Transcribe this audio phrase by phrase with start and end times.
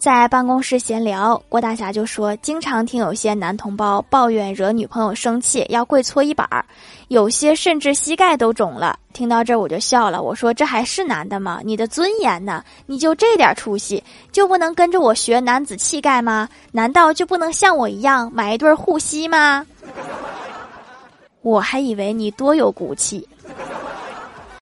[0.00, 6.64] 在办公室闲聊，郭大侠就说：“经常听有些男同胞抱怨惹女朋友生气要跪搓衣板儿，
[7.08, 11.60] 有些甚至膝盖都肿了。”听到这儿我就笑了，我说：“这还是男的吗？
[11.62, 12.64] 你的尊严呢？
[12.86, 14.02] 你就这点出息，
[14.32, 16.48] 就不能跟着我学男子气概吗？
[16.72, 19.66] 难道就不能像我一样买一对护膝吗？”
[21.42, 23.28] 我还以为你多有骨气。